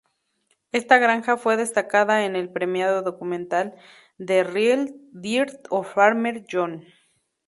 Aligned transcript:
Esta 0.71 0.97
granja 0.97 1.37
fue 1.37 1.57
destacada 1.57 2.25
en 2.25 2.35
el 2.35 2.49
premiado 2.51 3.03
documental 3.03 3.75
"The 4.17 4.43
Real 4.43 4.91
Dirt 5.11 5.67
on 5.69 5.83
Farmer 5.85 6.43
John". 6.51 6.85